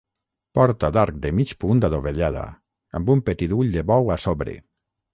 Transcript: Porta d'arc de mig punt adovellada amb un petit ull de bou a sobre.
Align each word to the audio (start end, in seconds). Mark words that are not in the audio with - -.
Porta 0.59 0.89
d'arc 0.95 1.19
de 1.25 1.33
mig 1.41 1.53
punt 1.65 1.85
adovellada 1.91 2.49
amb 3.01 3.15
un 3.19 3.25
petit 3.31 3.57
ull 3.63 3.73
de 3.81 3.89
bou 3.95 4.15
a 4.19 4.23
sobre. 4.29 4.61